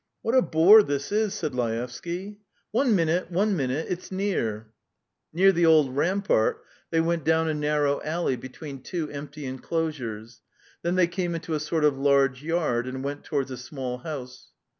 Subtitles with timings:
[0.23, 2.39] "What a bore this is!" said Laevsky.
[2.71, 3.85] "One minute, one minute...
[3.87, 4.71] it's near."
[5.31, 10.41] Near the old rampart they went down a narrow alley between two empty enclosures,
[10.81, 14.47] then they came into a sort of large yard and went towards a small house.